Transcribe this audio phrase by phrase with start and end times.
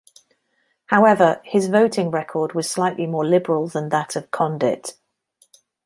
[0.87, 4.95] However, his voting record was slightly more liberal than that of Condit.